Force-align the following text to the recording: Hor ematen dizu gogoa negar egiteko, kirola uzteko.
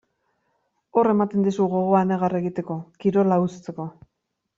Hor 1.01 1.09
ematen 1.11 1.43
dizu 1.47 1.67
gogoa 1.73 2.01
negar 2.13 2.35
egiteko, 2.39 2.79
kirola 3.05 3.39
uzteko. 3.45 3.87